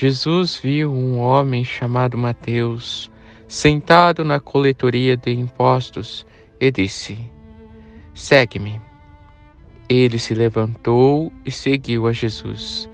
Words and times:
Jesus 0.00 0.60
viu 0.62 0.92
um 0.92 1.18
homem 1.18 1.64
chamado 1.64 2.16
Mateus 2.16 3.10
sentado 3.48 4.24
na 4.24 4.38
coletoria 4.38 5.16
de 5.16 5.32
impostos 5.32 6.24
e 6.60 6.70
disse: 6.70 7.18
Segue-me. 8.14 8.80
Ele 9.88 10.16
se 10.16 10.34
levantou 10.34 11.32
e 11.44 11.50
seguiu 11.50 12.06
a 12.06 12.12
Jesus. 12.12 12.88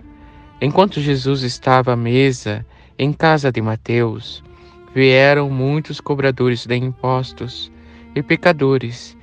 Enquanto 0.62 0.98
Jesus 0.98 1.42
estava 1.42 1.92
à 1.92 1.96
mesa 1.96 2.64
em 2.98 3.12
casa 3.12 3.52
de 3.52 3.60
Mateus, 3.60 4.42
vieram 4.95 5.50
muitos 5.50 6.00
cobradores 6.00 6.64
de 6.64 6.74
impostos 6.74 7.70
e 8.14 8.23
pecadores 8.23 9.14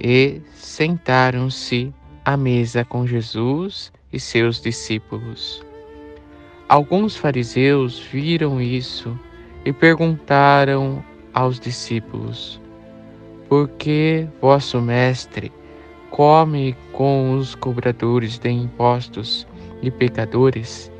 e 0.00 0.40
sentaram-se 0.56 1.94
à 2.24 2.36
mesa 2.36 2.84
com 2.84 3.06
Jesus 3.06 3.92
e 4.12 4.18
seus 4.18 4.60
discípulos. 4.60 5.67
Alguns 6.68 7.16
fariseus 7.16 7.98
viram 7.98 8.60
isso 8.60 9.18
e 9.64 9.72
perguntaram 9.72 11.02
aos 11.32 11.58
discípulos: 11.58 12.60
Por 13.48 13.70
que 13.70 14.28
vosso 14.38 14.78
mestre 14.78 15.50
come 16.10 16.76
com 16.92 17.32
os 17.32 17.54
cobradores 17.54 18.38
de 18.38 18.50
impostos 18.50 19.46
e 19.80 19.90
pecadores? 19.90 20.92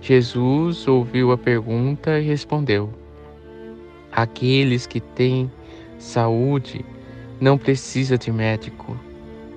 Jesus 0.00 0.88
ouviu 0.88 1.32
a 1.32 1.36
pergunta 1.36 2.18
e 2.18 2.24
respondeu: 2.24 2.88
Aqueles 4.10 4.86
que 4.86 5.00
têm 5.00 5.52
saúde 5.98 6.82
não 7.38 7.58
precisam 7.58 8.16
de 8.16 8.32
médico, 8.32 8.98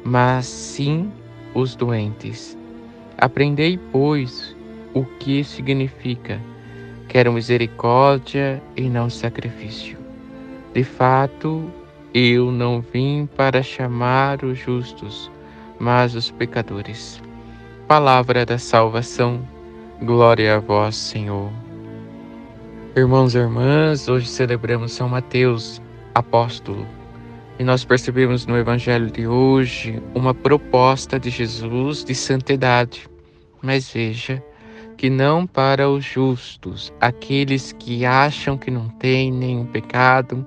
mas 0.03 0.45
sim 0.45 1.09
os 1.53 1.73
doentes. 1.73 2.57
Aprendei, 3.17 3.79
pois, 3.93 4.56
o 4.93 5.03
que 5.03 5.43
significa: 5.43 6.39
quero 7.07 7.33
misericórdia 7.33 8.61
e 8.75 8.83
não 8.89 9.09
sacrifício. 9.09 9.97
De 10.73 10.83
fato, 10.83 11.69
eu 12.13 12.51
não 12.51 12.81
vim 12.81 13.27
para 13.35 13.61
chamar 13.61 14.43
os 14.43 14.57
justos, 14.57 15.31
mas 15.79 16.15
os 16.15 16.31
pecadores. 16.31 17.21
Palavra 17.87 18.45
da 18.45 18.57
salvação. 18.57 19.39
Glória 20.01 20.55
a 20.55 20.59
vós, 20.59 20.95
Senhor. 20.95 21.51
Irmãos 22.95 23.35
e 23.35 23.37
irmãs, 23.37 24.07
hoje 24.07 24.27
celebramos 24.27 24.91
São 24.91 25.07
Mateus, 25.07 25.81
apóstolo. 26.13 26.85
E 27.59 27.63
nós 27.63 27.85
percebemos 27.85 28.45
no 28.45 28.57
Evangelho 28.57 29.09
de 29.09 29.27
hoje 29.27 30.01
uma 30.13 30.33
proposta 30.33 31.19
de 31.19 31.29
Jesus 31.29 32.03
de 32.03 32.13
santidade. 32.13 33.07
Mas 33.61 33.91
veja, 33.91 34.43
que 34.97 35.09
não 35.11 35.45
para 35.45 35.87
os 35.87 36.03
justos, 36.03 36.91
aqueles 36.99 37.71
que 37.71 38.03
acham 38.03 38.57
que 38.57 38.71
não 38.71 38.89
têm 38.89 39.31
nenhum 39.31 39.65
pecado, 39.65 40.45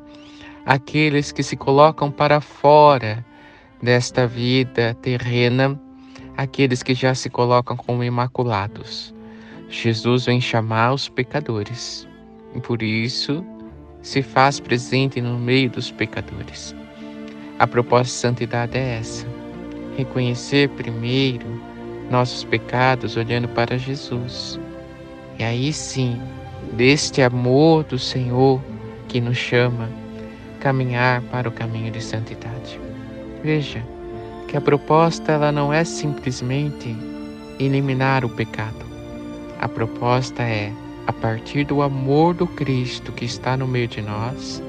aqueles 0.67 1.31
que 1.31 1.43
se 1.43 1.57
colocam 1.57 2.11
para 2.11 2.41
fora 2.41 3.25
desta 3.81 4.27
vida 4.27 4.95
terrena, 5.01 5.81
aqueles 6.37 6.83
que 6.83 6.95
já 6.95 7.15
se 7.15 7.31
colocam 7.31 7.77
como 7.77 8.03
imaculados. 8.03 9.15
Jesus 9.69 10.27
vem 10.27 10.41
chamar 10.41 10.95
os 10.95 11.09
pecadores 11.09 12.09
e 12.55 12.61
por 12.61 12.83
isso 12.83 13.45
se 14.03 14.21
faz 14.21 14.59
presente 14.59 15.21
no 15.21 15.39
meio 15.39 15.71
dos 15.71 15.93
pecadores. 15.93 16.75
A 17.57 17.67
proposta 17.69 18.13
de 18.13 18.19
santidade 18.19 18.77
é 18.77 18.99
essa: 18.99 19.27
reconhecer 19.97 20.69
primeiro 20.71 21.70
nossos 22.11 22.43
pecados 22.43 23.17
olhando 23.17 23.49
para 23.49 23.79
Jesus. 23.79 24.59
E 25.39 25.45
aí 25.45 25.73
sim, 25.73 26.21
deste 26.73 27.23
amor 27.23 27.85
do 27.85 27.99
Senhor 27.99 28.61
que 29.09 29.21
nos 29.21 29.39
chama, 29.39 29.89
caminhar 30.59 31.23
para 31.23 31.49
o 31.49 31.53
caminho 31.53 31.91
de 31.91 32.03
santidade. 32.03 32.79
Veja 33.43 33.83
que 34.49 34.57
a 34.57 34.61
proposta 34.61 35.33
ela 35.33 35.53
não 35.53 35.73
é 35.73 35.85
simplesmente 35.85 36.95
eliminar 37.59 38.25
o 38.25 38.29
pecado. 38.29 38.85
A 39.61 39.69
proposta 39.69 40.43
é, 40.43 40.73
a 41.07 41.13
partir 41.13 41.65
do 41.65 41.81
amor 41.81 42.35
do 42.35 42.47
Cristo 42.47 43.13
que 43.13 43.25
está 43.25 43.57
no 43.57 43.67
meio 43.67 43.87
de 43.87 44.03
nós, 44.03 44.63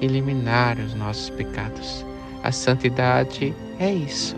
eliminar 0.00 0.78
os 0.78 0.94
nossos 0.94 1.30
pecados. 1.30 2.04
A 2.42 2.50
santidade 2.50 3.54
é 3.78 3.92
isso, 3.92 4.34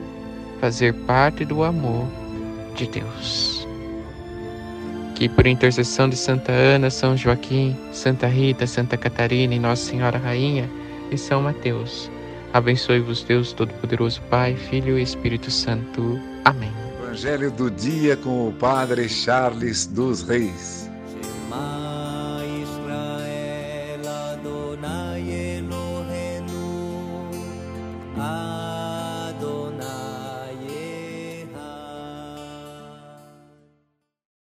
fazer 0.61 0.93
parte 1.07 1.45
do 1.45 1.63
amor 1.63 2.22
de 2.75 2.87
Deus. 2.87 3.67
Que 5.15 5.29
por 5.29 5.47
intercessão 5.47 6.09
de 6.09 6.17
Santa 6.17 6.53
Ana, 6.53 6.91
São 6.91 7.17
Joaquim, 7.17 7.77
Santa 7.93 8.27
Rita, 8.27 8.67
Santa 8.67 8.97
Catarina 8.97 9.55
e 9.55 9.59
Nossa 9.59 9.91
Senhora 9.91 10.19
Rainha 10.19 10.69
e 11.11 11.19
São 11.19 11.43
Mateus, 11.43 12.11
abençoe-vos 12.53 13.23
Deus 13.23 13.53
Todo-Poderoso, 13.53 14.21
Pai, 14.23 14.57
Filho 14.57 14.99
e 14.99 15.03
Espírito 15.03 15.51
Santo. 15.51 16.19
Amém. 16.45 16.73
Evangelho 17.03 17.51
do 17.51 17.71
dia 17.71 18.17
com 18.17 18.49
o 18.49 18.53
Padre 18.53 19.09
Charles 19.09 19.87
dos 19.87 20.23
Reis. 20.23 20.91